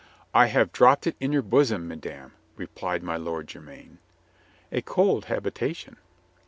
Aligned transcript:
"I 0.33 0.47
have 0.47 0.71
dropped 0.71 1.05
it 1.05 1.15
in 1.19 1.31
your 1.31 1.43
bosom, 1.43 1.87
madame," 1.87 2.33
re 2.57 2.65
plied 2.65 3.03
my 3.03 3.17
Lord 3.17 3.45
Jermyn. 3.49 3.99
"A 4.71 4.81
cold 4.81 5.25
habitation." 5.25 5.97